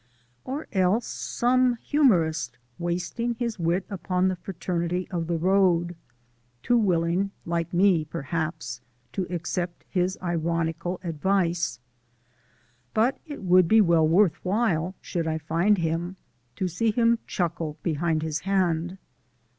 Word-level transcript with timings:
Or 0.45 0.65
else 0.73 1.05
some 1.05 1.75
humourist 1.75 2.57
wasting 2.79 3.35
his 3.35 3.59
wit 3.59 3.85
upon 3.87 4.29
the 4.29 4.35
Fraternity 4.35 5.07
of 5.11 5.27
the 5.27 5.37
Road, 5.37 5.95
too 6.63 6.75
willing 6.79 7.29
(like 7.45 7.71
me, 7.71 8.03
perhaps) 8.05 8.81
to 9.11 9.27
accept 9.29 9.85
his 9.87 10.17
ironical 10.19 10.99
advice. 11.03 11.79
But 12.95 13.19
it 13.27 13.43
would 13.43 13.67
be 13.67 13.79
well 13.79 14.07
worth 14.07 14.43
while 14.43 14.95
should 15.01 15.27
I 15.27 15.37
find 15.37 15.77
him, 15.77 16.15
to 16.55 16.67
see 16.67 16.89
him 16.89 17.19
chuckle 17.27 17.77
behind 17.83 18.23
his 18.23 18.39
hand. 18.39 18.97